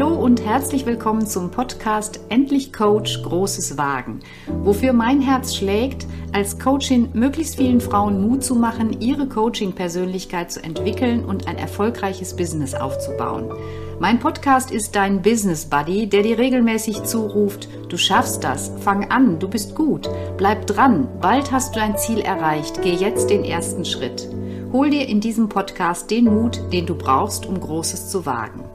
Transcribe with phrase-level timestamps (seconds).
[0.00, 6.58] Hallo und herzlich willkommen zum Podcast Endlich Coach Großes Wagen, wofür mein Herz schlägt, als
[6.58, 12.74] Coachin möglichst vielen Frauen Mut zu machen, ihre Coaching-Persönlichkeit zu entwickeln und ein erfolgreiches Business
[12.74, 13.52] aufzubauen.
[13.98, 19.38] Mein Podcast ist dein Business Buddy, der dir regelmäßig zuruft, du schaffst das, fang an,
[19.38, 20.08] du bist gut,
[20.38, 24.26] bleib dran, bald hast du dein Ziel erreicht, geh jetzt den ersten Schritt.
[24.72, 28.69] Hol dir in diesem Podcast den Mut, den du brauchst, um Großes zu wagen.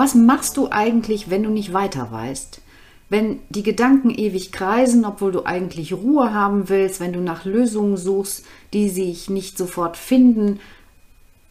[0.00, 2.62] Was machst du eigentlich, wenn du nicht weiter weißt?
[3.10, 7.96] wenn die Gedanken ewig kreisen, obwohl du eigentlich Ruhe haben willst, wenn du nach Lösungen
[7.96, 10.60] suchst, die sich nicht sofort finden,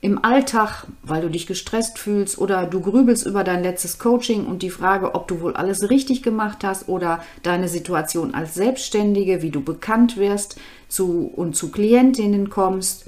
[0.01, 4.63] im Alltag, weil du dich gestresst fühlst oder du grübelst über dein letztes Coaching und
[4.63, 9.51] die Frage, ob du wohl alles richtig gemacht hast oder deine Situation als Selbstständige, wie
[9.51, 10.55] du bekannt wirst
[10.87, 13.05] zu, und zu Klientinnen kommst.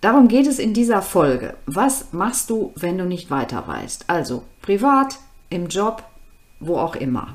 [0.00, 1.54] Darum geht es in dieser Folge.
[1.66, 4.04] Was machst du, wenn du nicht weiter weißt?
[4.06, 5.18] Also privat,
[5.50, 6.04] im Job,
[6.60, 7.34] wo auch immer.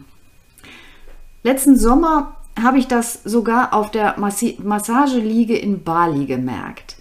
[1.44, 6.98] Letzten Sommer habe ich das sogar auf der Massageliege in Bali gemerkt.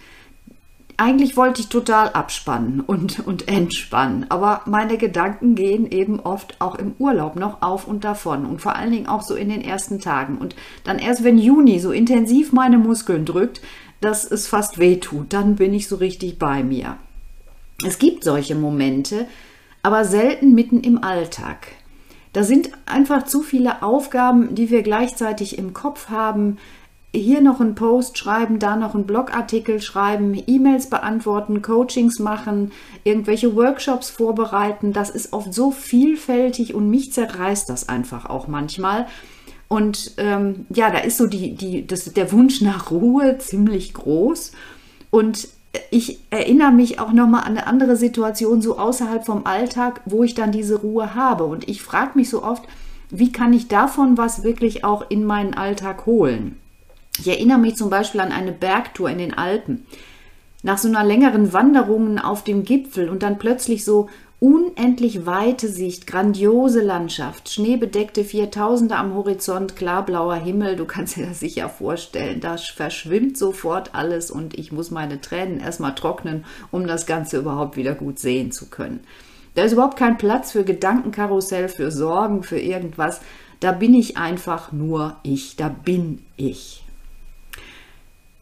[0.96, 6.74] Eigentlich wollte ich total abspannen und, und entspannen, aber meine Gedanken gehen eben oft auch
[6.76, 10.00] im Urlaub noch auf und davon und vor allen Dingen auch so in den ersten
[10.00, 10.38] Tagen.
[10.38, 13.62] Und dann erst, wenn Juni so intensiv meine Muskeln drückt,
[14.02, 16.98] dass es fast weh tut, dann bin ich so richtig bei mir.
[17.86, 19.26] Es gibt solche Momente,
[19.82, 21.68] aber selten mitten im Alltag.
[22.32, 26.58] Da sind einfach zu viele Aufgaben, die wir gleichzeitig im Kopf haben.
[27.14, 32.72] Hier noch einen Post schreiben, da noch einen Blogartikel schreiben, E-Mails beantworten, Coachings machen,
[33.04, 34.94] irgendwelche Workshops vorbereiten.
[34.94, 39.06] Das ist oft so vielfältig und mich zerreißt das einfach auch manchmal.
[39.72, 44.52] Und ähm, ja, da ist so die, die, das, der Wunsch nach Ruhe ziemlich groß.
[45.08, 45.48] Und
[45.90, 50.34] ich erinnere mich auch nochmal an eine andere Situation, so außerhalb vom Alltag, wo ich
[50.34, 51.44] dann diese Ruhe habe.
[51.44, 52.64] Und ich frage mich so oft,
[53.08, 56.58] wie kann ich davon was wirklich auch in meinen Alltag holen?
[57.18, 59.86] Ich erinnere mich zum Beispiel an eine Bergtour in den Alpen.
[60.62, 64.10] Nach so einer längeren Wanderung auf dem Gipfel und dann plötzlich so
[64.42, 71.38] unendlich weite Sicht, grandiose Landschaft, schneebedeckte Viertausende am Horizont, klarblauer Himmel, du kannst dir das
[71.38, 72.40] sicher vorstellen.
[72.40, 77.76] Da verschwimmt sofort alles und ich muss meine Tränen erstmal trocknen, um das Ganze überhaupt
[77.76, 79.04] wieder gut sehen zu können.
[79.54, 83.20] Da ist überhaupt kein Platz für Gedankenkarussell, für Sorgen, für irgendwas.
[83.60, 86.82] Da bin ich einfach nur ich, da bin ich.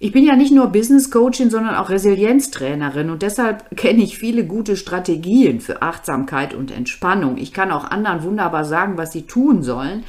[0.03, 4.47] Ich bin ja nicht nur Business Coachin, sondern auch Resilienztrainerin und deshalb kenne ich viele
[4.47, 7.37] gute Strategien für Achtsamkeit und Entspannung.
[7.37, 10.05] Ich kann auch anderen wunderbar sagen, was sie tun sollen.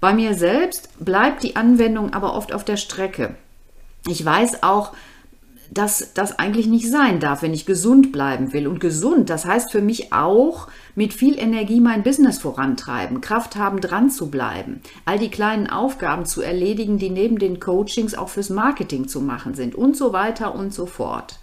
[0.00, 3.36] Bei mir selbst bleibt die Anwendung aber oft auf der Strecke.
[4.08, 4.94] Ich weiß auch,
[5.70, 8.66] dass das eigentlich nicht sein darf, wenn ich gesund bleiben will.
[8.66, 13.80] Und gesund, das heißt für mich auch, mit viel Energie mein Business vorantreiben, Kraft haben,
[13.80, 18.50] dran zu bleiben, all die kleinen Aufgaben zu erledigen, die neben den Coachings auch fürs
[18.50, 21.38] Marketing zu machen sind und so weiter und so fort.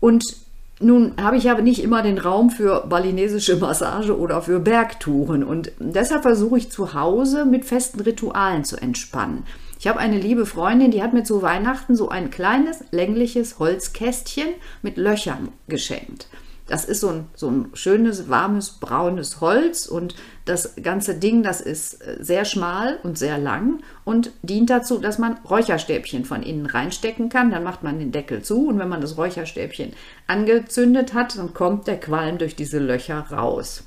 [0.00, 0.36] Und
[0.80, 5.72] nun habe ich aber nicht immer den Raum für balinesische Massage oder für Bergtouren und
[5.78, 9.44] deshalb versuche ich zu Hause mit festen Ritualen zu entspannen.
[9.78, 14.48] Ich habe eine liebe Freundin, die hat mir zu Weihnachten so ein kleines, längliches Holzkästchen
[14.82, 16.28] mit Löchern geschenkt.
[16.70, 20.14] Das ist so ein, so ein schönes, warmes, braunes Holz und
[20.44, 25.18] das ganze Ding, das ist äh, sehr schmal und sehr lang und dient dazu, dass
[25.18, 27.50] man Räucherstäbchen von innen reinstecken kann.
[27.50, 29.94] Dann macht man den Deckel zu und wenn man das Räucherstäbchen
[30.28, 33.82] angezündet hat, dann kommt der Qualm durch diese Löcher raus.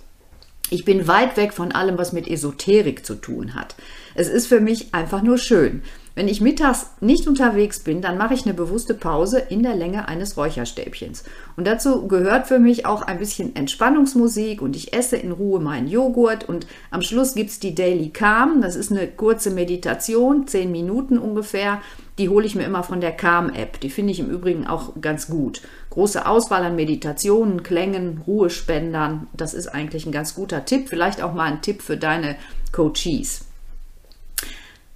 [0.70, 3.76] Ich bin weit weg von allem, was mit Esoterik zu tun hat.
[4.14, 5.84] Es ist für mich einfach nur schön.
[6.16, 10.08] Wenn ich mittags nicht unterwegs bin, dann mache ich eine bewusste Pause in der Länge
[10.08, 11.24] eines Räucherstäbchens.
[11.56, 15.88] Und dazu gehört für mich auch ein bisschen Entspannungsmusik und ich esse in Ruhe meinen
[15.88, 18.62] Joghurt und am Schluss gibt es die Daily Calm.
[18.62, 21.82] Das ist eine kurze Meditation, zehn Minuten ungefähr.
[22.20, 23.80] Die hole ich mir immer von der Calm-App.
[23.80, 25.64] Die finde ich im Übrigen auch ganz gut.
[25.90, 29.26] Große Auswahl an Meditationen, Klängen, Ruhespendern.
[29.34, 30.90] Das ist eigentlich ein ganz guter Tipp.
[30.90, 32.36] Vielleicht auch mal ein Tipp für deine
[32.72, 33.46] Coaches.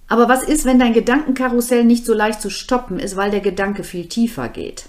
[0.08, 3.84] Aber was ist, wenn dein Gedankenkarussell nicht so leicht zu stoppen ist, weil der Gedanke
[3.84, 4.86] viel tiefer geht?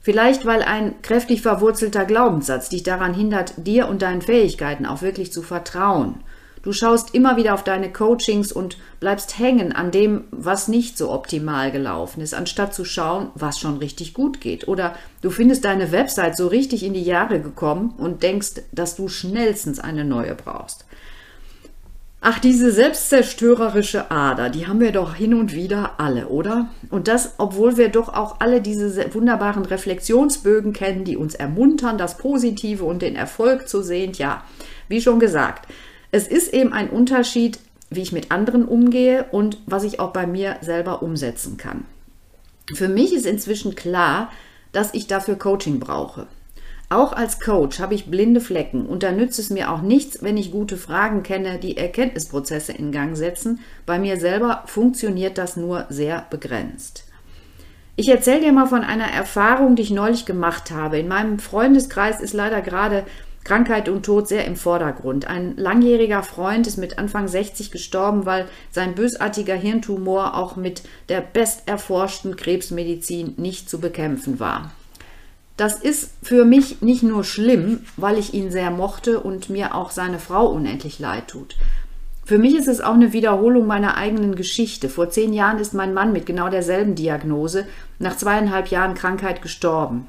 [0.00, 5.32] Vielleicht weil ein kräftig verwurzelter Glaubenssatz dich daran hindert, dir und deinen Fähigkeiten auch wirklich
[5.32, 6.16] zu vertrauen.
[6.64, 11.10] Du schaust immer wieder auf deine Coachings und bleibst hängen an dem, was nicht so
[11.10, 14.68] optimal gelaufen ist, anstatt zu schauen, was schon richtig gut geht.
[14.68, 19.08] Oder du findest deine Website so richtig in die Jahre gekommen und denkst, dass du
[19.08, 20.83] schnellstens eine neue brauchst.
[22.26, 26.70] Ach, diese selbstzerstörerische Ader, die haben wir doch hin und wieder alle, oder?
[26.88, 32.16] Und das, obwohl wir doch auch alle diese wunderbaren Reflexionsbögen kennen, die uns ermuntern, das
[32.16, 34.14] Positive und den Erfolg zu sehen.
[34.14, 34.42] Ja,
[34.88, 35.68] wie schon gesagt,
[36.12, 37.58] es ist eben ein Unterschied,
[37.90, 41.84] wie ich mit anderen umgehe und was ich auch bei mir selber umsetzen kann.
[42.72, 44.32] Für mich ist inzwischen klar,
[44.72, 46.26] dass ich dafür Coaching brauche.
[46.90, 50.36] Auch als Coach habe ich blinde Flecken und da nützt es mir auch nichts, wenn
[50.36, 53.60] ich gute Fragen kenne, die Erkenntnisprozesse in Gang setzen.
[53.86, 57.04] Bei mir selber funktioniert das nur sehr begrenzt.
[57.96, 60.98] Ich erzähle dir mal von einer Erfahrung, die ich neulich gemacht habe.
[60.98, 63.04] In meinem Freundeskreis ist leider gerade
[63.44, 65.26] Krankheit und Tod sehr im Vordergrund.
[65.26, 71.20] Ein langjähriger Freund ist mit Anfang 60 gestorben, weil sein bösartiger Hirntumor auch mit der
[71.20, 74.72] besterforschten Krebsmedizin nicht zu bekämpfen war.
[75.56, 79.92] Das ist für mich nicht nur schlimm, weil ich ihn sehr mochte und mir auch
[79.92, 81.56] seine Frau unendlich leid tut.
[82.24, 84.88] Für mich ist es auch eine Wiederholung meiner eigenen Geschichte.
[84.88, 87.66] Vor zehn Jahren ist mein Mann mit genau derselben Diagnose
[87.98, 90.06] nach zweieinhalb Jahren Krankheit gestorben.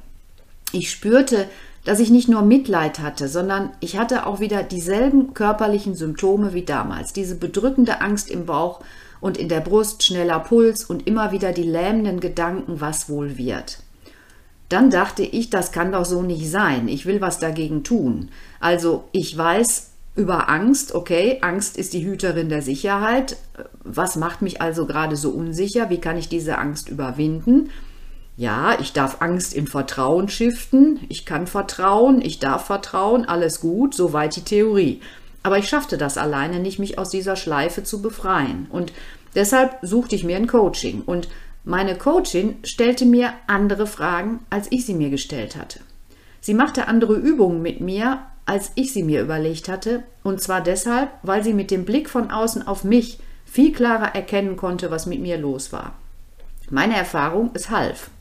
[0.72, 1.48] Ich spürte,
[1.84, 6.64] dass ich nicht nur Mitleid hatte, sondern ich hatte auch wieder dieselben körperlichen Symptome wie
[6.64, 7.14] damals.
[7.14, 8.80] Diese bedrückende Angst im Bauch
[9.22, 13.80] und in der Brust, schneller Puls und immer wieder die lähmenden Gedanken, was wohl wird.
[14.76, 16.90] Dann dachte ich, das kann doch so nicht sein.
[16.90, 18.28] Ich will was dagegen tun.
[18.60, 23.38] Also ich weiß über Angst, okay, Angst ist die Hüterin der Sicherheit.
[23.86, 25.90] Was macht mich also gerade so unsicher?
[25.90, 27.70] Wie kann ich diese Angst überwinden?
[28.36, 31.00] Ja, ich darf Angst in Vertrauen shiften.
[31.08, 35.00] Ich kann vertrauen, ich darf vertrauen, alles gut, soweit die Theorie.
[35.42, 38.68] Aber ich schaffte das alleine nicht, mich aus dieser Schleife zu befreien.
[38.70, 38.92] Und
[39.36, 41.02] deshalb suchte ich mir ein Coaching.
[41.06, 41.30] Und
[41.66, 45.80] meine Coachin stellte mir andere Fragen, als ich sie mir gestellt hatte.
[46.40, 51.10] Sie machte andere Übungen mit mir, als ich sie mir überlegt hatte, und zwar deshalb,
[51.24, 55.20] weil sie mit dem Blick von außen auf mich viel klarer erkennen konnte, was mit
[55.20, 55.96] mir los war.
[56.70, 58.12] Meine Erfahrung, es half.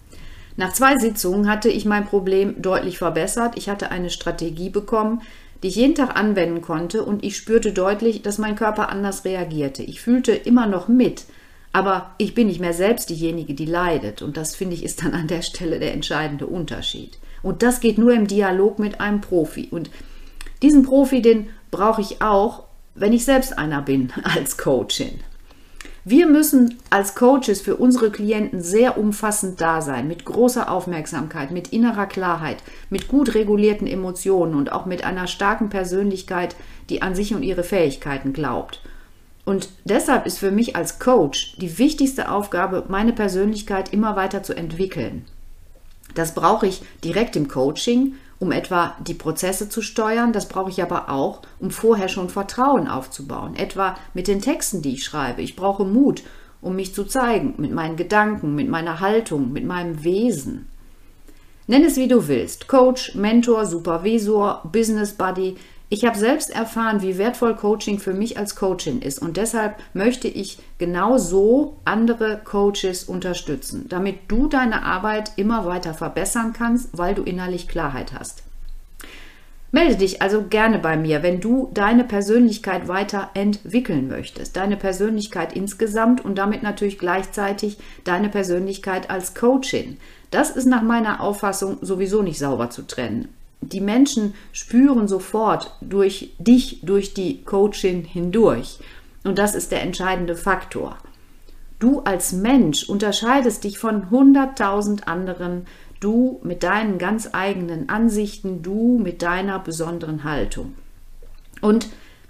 [0.56, 3.58] Nach zwei Sitzungen hatte ich mein Problem deutlich verbessert.
[3.58, 5.20] Ich hatte eine Strategie bekommen,
[5.62, 9.82] die ich jeden Tag anwenden konnte und ich spürte deutlich, dass mein Körper anders reagierte.
[9.82, 11.24] Ich fühlte immer noch mit,
[11.74, 14.22] aber ich bin nicht mehr selbst diejenige, die leidet.
[14.22, 17.18] Und das finde ich ist dann an der Stelle der entscheidende Unterschied.
[17.42, 19.66] Und das geht nur im Dialog mit einem Profi.
[19.72, 19.90] Und
[20.62, 22.62] diesen Profi, den brauche ich auch,
[22.94, 25.18] wenn ich selbst einer bin als Coachin.
[26.04, 31.72] Wir müssen als Coaches für unsere Klienten sehr umfassend da sein, mit großer Aufmerksamkeit, mit
[31.72, 36.54] innerer Klarheit, mit gut regulierten Emotionen und auch mit einer starken Persönlichkeit,
[36.88, 38.80] die an sich und ihre Fähigkeiten glaubt.
[39.44, 44.54] Und deshalb ist für mich als Coach die wichtigste Aufgabe, meine Persönlichkeit immer weiter zu
[44.54, 45.26] entwickeln.
[46.14, 50.32] Das brauche ich direkt im Coaching, um etwa die Prozesse zu steuern.
[50.32, 54.94] Das brauche ich aber auch, um vorher schon Vertrauen aufzubauen, etwa mit den Texten, die
[54.94, 55.42] ich schreibe.
[55.42, 56.22] Ich brauche Mut,
[56.60, 60.68] um mich zu zeigen, mit meinen Gedanken, mit meiner Haltung, mit meinem Wesen.
[61.66, 62.68] Nenn es wie du willst.
[62.68, 65.56] Coach, Mentor, Supervisor, Business Buddy,
[65.94, 70.26] ich habe selbst erfahren, wie wertvoll Coaching für mich als Coachin ist und deshalb möchte
[70.26, 77.14] ich genau so andere Coaches unterstützen, damit du deine Arbeit immer weiter verbessern kannst, weil
[77.14, 78.42] du innerlich Klarheit hast.
[79.70, 84.56] Melde dich also gerne bei mir, wenn du deine Persönlichkeit weiter entwickeln möchtest.
[84.56, 89.98] Deine Persönlichkeit insgesamt und damit natürlich gleichzeitig deine Persönlichkeit als Coachin.
[90.32, 93.28] Das ist nach meiner Auffassung sowieso nicht sauber zu trennen
[93.72, 98.78] die Menschen spüren sofort durch dich, durch die Coaching hindurch.
[99.24, 100.98] Und das ist der entscheidende Faktor.
[101.78, 105.66] Du als Mensch unterscheidest dich von 100.000 anderen,
[106.00, 110.74] du mit deinen ganz eigenen Ansichten, du mit deiner besonderen Haltung.
[111.60, 111.88] Und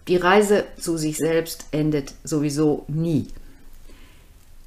[0.08, 3.28] die Reise zu sich selbst endet sowieso nie.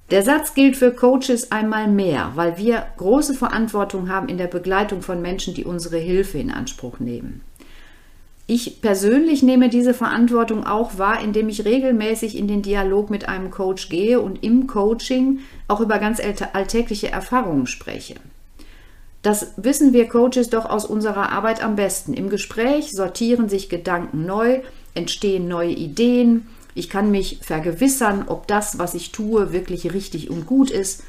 [0.10, 5.02] Der Satz gilt für Coaches einmal mehr, weil wir große Verantwortung haben in der Begleitung
[5.02, 7.42] von Menschen, die unsere Hilfe in Anspruch nehmen.
[8.50, 13.52] Ich persönlich nehme diese Verantwortung auch wahr, indem ich regelmäßig in den Dialog mit einem
[13.52, 16.22] Coach gehe und im Coaching auch über ganz
[16.54, 18.16] alltägliche Erfahrungen spreche.
[19.22, 22.14] Das wissen wir Coaches doch aus unserer Arbeit am besten.
[22.14, 24.62] Im Gespräch sortieren sich Gedanken neu,
[24.94, 30.46] entstehen neue Ideen, ich kann mich vergewissern, ob das, was ich tue, wirklich richtig und
[30.46, 31.04] gut ist.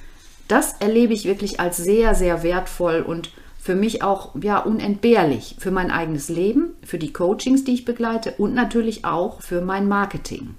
[0.49, 5.71] Das erlebe ich wirklich als sehr, sehr wertvoll und für mich auch ja unentbehrlich für
[5.71, 10.55] mein eigenes Leben, für die Coachings, die ich begleite und natürlich auch für mein Marketing.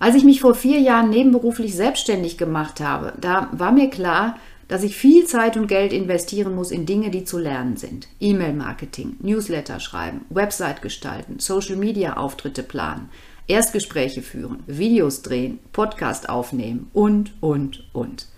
[0.00, 4.82] Als ich mich vor vier Jahren nebenberuflich selbstständig gemacht habe, da war mir klar, dass
[4.82, 8.08] ich viel Zeit und Geld investieren muss in Dinge, die zu lernen sind.
[8.18, 13.10] E-Mail-Marketing, Newsletter schreiben, Website gestalten, Social-Media-Auftritte planen,
[13.46, 18.28] Erstgespräche führen, Videos drehen, Podcast aufnehmen und, und, und.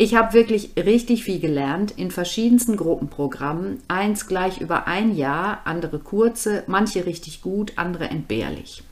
[0.00, 5.98] Ich habe wirklich richtig viel gelernt in verschiedensten Gruppenprogrammen, eins gleich über ein Jahr, andere
[5.98, 8.84] kurze, manche richtig gut, andere entbehrlich.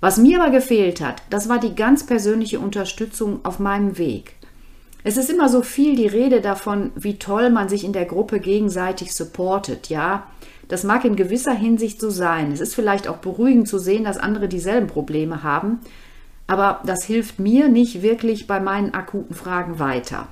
[0.00, 4.36] Was mir aber gefehlt hat, das war die ganz persönliche Unterstützung auf meinem Weg.
[5.02, 8.38] Es ist immer so viel die Rede davon, wie toll man sich in der Gruppe
[8.38, 10.26] gegenseitig supportet, ja.
[10.70, 12.52] Das mag in gewisser Hinsicht so sein.
[12.52, 15.80] Es ist vielleicht auch beruhigend zu sehen, dass andere dieselben Probleme haben,
[16.46, 20.28] aber das hilft mir nicht wirklich bei meinen akuten Fragen weiter.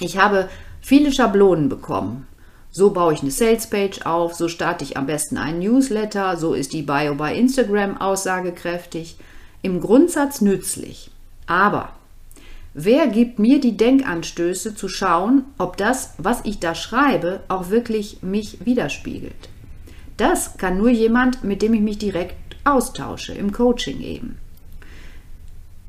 [0.00, 0.48] Ich habe
[0.80, 2.26] viele Schablonen bekommen.
[2.72, 6.72] So baue ich eine Salespage auf, so starte ich am besten einen Newsletter, so ist
[6.72, 9.16] die Bio bei Instagram aussagekräftig.
[9.62, 11.12] Im Grundsatz nützlich.
[11.46, 11.90] Aber
[12.78, 18.22] wer gibt mir die Denkanstöße zu schauen, ob das, was ich da schreibe, auch wirklich
[18.22, 19.48] mich widerspiegelt?
[20.18, 24.36] Das kann nur jemand, mit dem ich mich direkt austausche, im Coaching eben.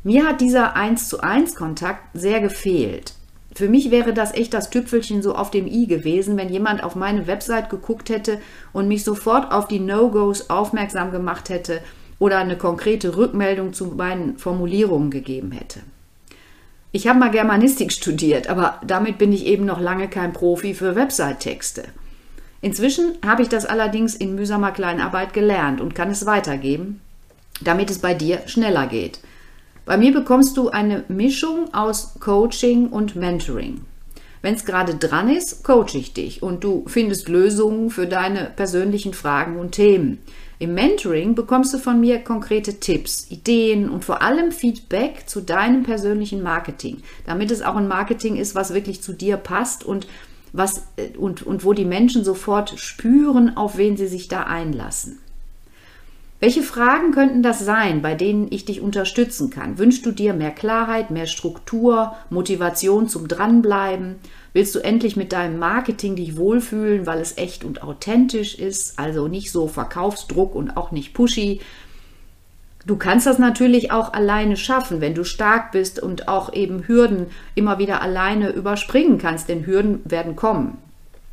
[0.04, 3.14] Mir hat dieser 1 zu 1 Kontakt sehr gefehlt.
[3.54, 6.96] Für mich wäre das echt das Tüpfelchen so auf dem i gewesen, wenn jemand auf
[6.96, 8.40] meine Website geguckt hätte
[8.72, 11.82] und mich sofort auf die No-Gos aufmerksam gemacht hätte
[12.20, 15.82] oder eine konkrete Rückmeldung zu meinen Formulierungen gegeben hätte.
[16.98, 20.96] Ich habe mal Germanistik studiert, aber damit bin ich eben noch lange kein Profi für
[20.96, 21.84] Website-Texte.
[22.60, 27.00] Inzwischen habe ich das allerdings in mühsamer Kleinarbeit gelernt und kann es weitergeben,
[27.62, 29.20] damit es bei dir schneller geht.
[29.86, 33.82] Bei mir bekommst du eine Mischung aus Coaching und Mentoring.
[34.48, 39.14] Wenn es gerade dran ist, coache ich dich und du findest Lösungen für deine persönlichen
[39.14, 40.20] Fragen und Themen.
[40.58, 45.84] Im Mentoring bekommst du von mir konkrete Tipps, Ideen und vor allem Feedback zu deinem
[45.84, 50.08] persönlichen Marketing, damit es auch ein Marketing ist, was wirklich zu dir passt und
[50.54, 55.20] was äh, und, und wo die Menschen sofort spüren, auf wen sie sich da einlassen.
[56.40, 59.80] Welche Fragen könnten das sein, bei denen ich dich unterstützen kann?
[59.80, 64.18] Wünschst du dir mehr Klarheit, mehr Struktur, Motivation zum Dranbleiben?
[64.54, 69.28] Willst du endlich mit deinem Marketing dich wohlfühlen, weil es echt und authentisch ist, also
[69.28, 71.60] nicht so Verkaufsdruck und auch nicht pushy?
[72.86, 77.26] Du kannst das natürlich auch alleine schaffen, wenn du stark bist und auch eben Hürden
[77.56, 80.78] immer wieder alleine überspringen kannst, denn Hürden werden kommen.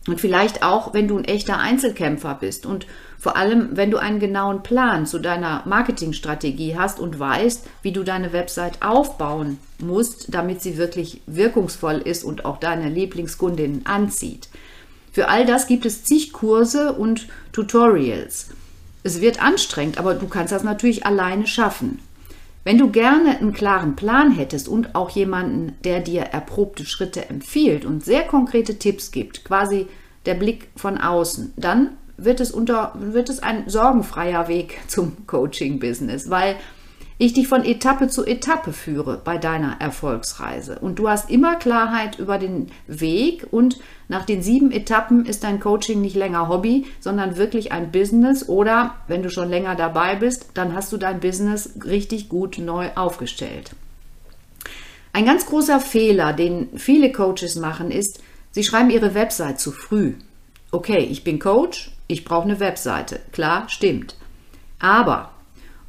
[0.07, 2.87] Und vielleicht auch, wenn du ein echter Einzelkämpfer bist und
[3.19, 8.03] vor allem, wenn du einen genauen Plan zu deiner Marketingstrategie hast und weißt, wie du
[8.03, 14.49] deine Website aufbauen musst, damit sie wirklich wirkungsvoll ist und auch deine Lieblingskundinnen anzieht.
[15.11, 18.49] Für all das gibt es zig Kurse und Tutorials.
[19.05, 22.01] Es wird anstrengend, aber du kannst das natürlich alleine schaffen.
[22.65, 27.85] Wenn du gerne einen klaren Plan hättest und auch jemanden, der dir erprobte Schritte empfiehlt
[27.85, 29.87] und sehr konkrete Tipps gibt, quasi
[30.25, 36.31] der Blick von außen, dann wird es, unter, wird es ein sorgenfreier Weg zum Coaching-Business,
[36.31, 36.57] weil
[37.25, 40.79] ich dich von Etappe zu Etappe führe bei deiner Erfolgsreise.
[40.81, 43.79] Und du hast immer Klarheit über den Weg und
[44.09, 48.97] nach den sieben Etappen ist dein Coaching nicht länger Hobby, sondern wirklich ein Business oder
[49.09, 53.71] wenn du schon länger dabei bist, dann hast du dein Business richtig gut neu aufgestellt.
[55.13, 60.15] Ein ganz großer Fehler, den viele Coaches machen, ist, sie schreiben ihre Website zu früh.
[60.73, 63.21] Okay, ich bin Coach, ich brauche eine Webseite.
[63.33, 64.17] Klar, stimmt.
[64.81, 65.34] Aber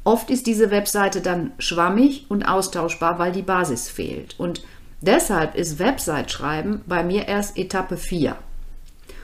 [0.06, 4.38] oft ist diese Webseite dann schwammig und austauschbar, weil die Basis fehlt.
[4.38, 4.62] Und
[5.00, 8.36] deshalb ist Website schreiben bei mir erst Etappe 4.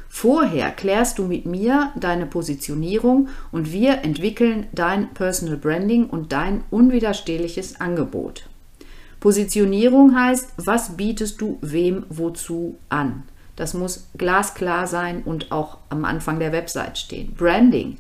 [0.09, 6.65] Vorher klärst du mit mir deine Positionierung und wir entwickeln dein Personal Branding und dein
[6.71, 8.49] unwiderstehliches Angebot.
[9.21, 13.23] Positionierung heißt, was bietest du wem wozu an?
[13.57, 17.35] Das muss glasklar sein und auch am Anfang der Website stehen.
[17.35, 17.99] Branding.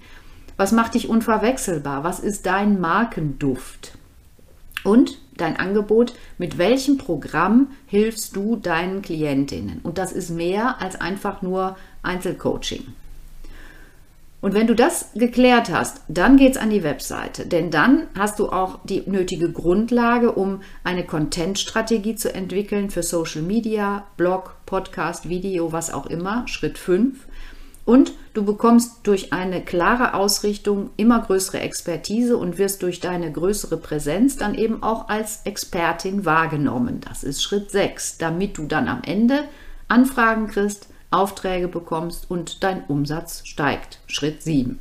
[0.56, 2.04] Was macht dich unverwechselbar?
[2.04, 3.98] Was ist dein Markenduft?
[4.84, 9.80] Und dein Angebot, mit welchem Programm hilfst du deinen Klientinnen?
[9.82, 12.94] Und das ist mehr als einfach nur Einzelcoaching.
[14.42, 18.40] Und wenn du das geklärt hast, dann geht es an die Webseite, denn dann hast
[18.40, 25.28] du auch die nötige Grundlage, um eine Content-Strategie zu entwickeln für Social Media, Blog, Podcast,
[25.28, 27.24] Video, was auch immer, Schritt 5.
[27.84, 33.76] Und du bekommst durch eine klare Ausrichtung immer größere Expertise und wirst durch deine größere
[33.76, 37.00] Präsenz dann eben auch als Expertin wahrgenommen.
[37.00, 39.44] Das ist Schritt 6, damit du dann am Ende
[39.88, 43.98] Anfragen kriegst, Aufträge bekommst und dein Umsatz steigt.
[44.06, 44.78] Schritt 7.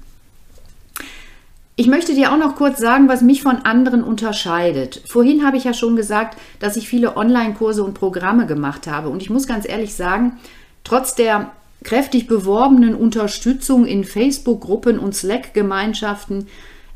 [1.76, 5.02] Ich möchte dir auch noch kurz sagen, was mich von anderen unterscheidet.
[5.08, 9.10] Vorhin habe ich ja schon gesagt, dass ich viele Online-Kurse und Programme gemacht habe.
[9.10, 10.40] Und ich muss ganz ehrlich sagen,
[10.84, 11.52] trotz der
[11.84, 16.48] kräftig beworbenen Unterstützung in Facebook-Gruppen und Slack-Gemeinschaften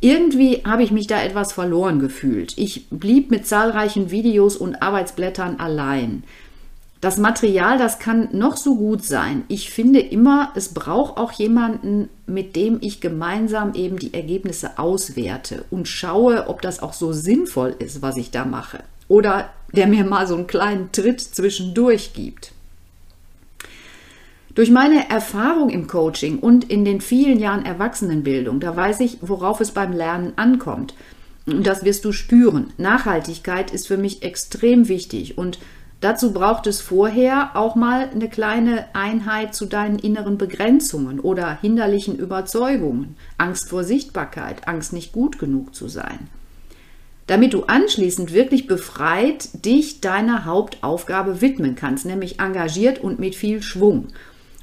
[0.02, 2.54] Irgendwie habe ich mich da etwas verloren gefühlt.
[2.58, 6.24] Ich blieb mit zahlreichen Videos und Arbeitsblättern allein.
[7.02, 9.44] Das Material, das kann noch so gut sein.
[9.48, 15.66] Ich finde immer, es braucht auch jemanden, mit dem ich gemeinsam eben die Ergebnisse auswerte
[15.70, 18.80] und schaue, ob das auch so sinnvoll ist, was ich da mache.
[19.08, 22.55] Oder der mir mal so einen kleinen Tritt zwischendurch gibt.
[24.56, 29.60] Durch meine Erfahrung im Coaching und in den vielen Jahren Erwachsenenbildung, da weiß ich, worauf
[29.60, 30.94] es beim Lernen ankommt.
[31.46, 32.72] Und das wirst du spüren.
[32.78, 35.60] Nachhaltigkeit ist für mich extrem wichtig und
[36.00, 42.16] dazu braucht es vorher auch mal eine kleine Einheit zu deinen inneren Begrenzungen oder hinderlichen
[42.16, 46.30] Überzeugungen, Angst vor Sichtbarkeit, Angst nicht gut genug zu sein.
[47.28, 53.62] Damit du anschließend wirklich befreit dich deiner Hauptaufgabe widmen kannst, nämlich engagiert und mit viel
[53.62, 54.08] Schwung.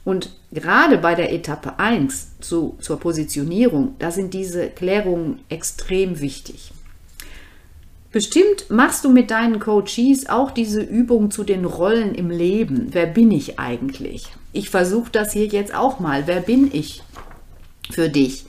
[0.04, 6.72] Und gerade bei der Etappe 1 zu, zur Positionierung, da sind diese Klärungen extrem wichtig.
[8.10, 12.88] Bestimmt machst du mit deinen Coaches auch diese Übung zu den Rollen im Leben.
[12.90, 14.26] Wer bin ich eigentlich?
[14.52, 16.26] Ich versuche das hier jetzt auch mal.
[16.26, 17.02] Wer bin ich
[17.90, 18.44] für dich?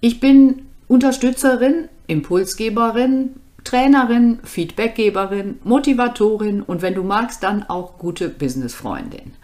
[0.00, 9.34] Ich bin Unterstützerin, Impulsgeberin, Trainerin, Feedbackgeberin, Motivatorin und wenn du magst, dann auch gute Businessfreundin.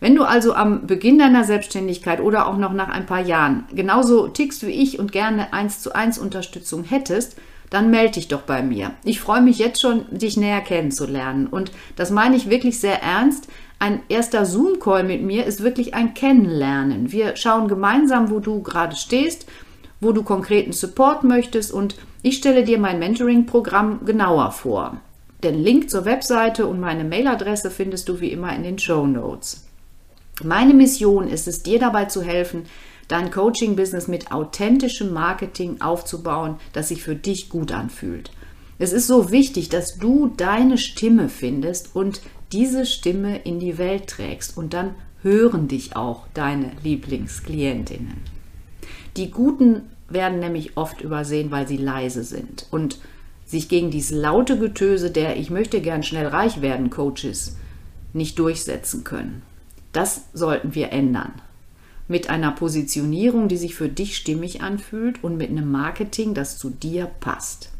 [0.00, 4.28] Wenn du also am Beginn deiner Selbstständigkeit oder auch noch nach ein paar Jahren genauso
[4.28, 7.36] tickst wie ich und gerne eins zu eins Unterstützung hättest,
[7.68, 8.92] dann melde dich doch bei mir.
[9.04, 11.46] Ich freue mich jetzt schon, dich näher kennenzulernen.
[11.46, 13.46] Und das meine ich wirklich sehr ernst.
[13.78, 17.12] Ein erster Zoom-Call mit mir ist wirklich ein Kennenlernen.
[17.12, 19.46] Wir schauen gemeinsam, wo du gerade stehst,
[20.00, 24.96] wo du konkreten Support möchtest und ich stelle dir mein Mentoring-Programm genauer vor.
[25.44, 29.69] Den Link zur Webseite und meine Mailadresse findest du wie immer in den Show Notes.
[30.42, 32.64] Meine Mission ist es, dir dabei zu helfen,
[33.08, 38.30] dein Coaching-Business mit authentischem Marketing aufzubauen, das sich für dich gut anfühlt.
[38.78, 44.06] Es ist so wichtig, dass du deine Stimme findest und diese Stimme in die Welt
[44.06, 48.16] trägst und dann hören dich auch deine Lieblingsklientinnen.
[49.16, 52.98] Die Guten werden nämlich oft übersehen, weil sie leise sind und
[53.44, 57.56] sich gegen dieses laute Getöse der Ich möchte gern schnell reich werden Coaches
[58.12, 59.42] nicht durchsetzen können.
[59.92, 61.32] Das sollten wir ändern.
[62.08, 66.70] Mit einer Positionierung, die sich für dich stimmig anfühlt und mit einem Marketing, das zu
[66.70, 67.70] dir passt.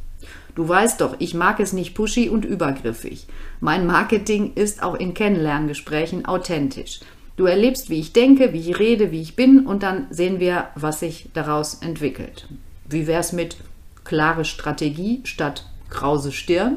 [0.55, 3.27] Du weißt doch, ich mag es nicht pushy und übergriffig.
[3.61, 7.01] Mein Marketing ist auch in Kennenlerngesprächen authentisch.
[7.37, 10.69] Du erlebst, wie ich denke, wie ich rede, wie ich bin und dann sehen wir,
[10.75, 12.49] was sich daraus entwickelt.
[12.89, 13.57] Wie wäre es mit
[14.05, 16.77] klare Strategie statt krause Stirn?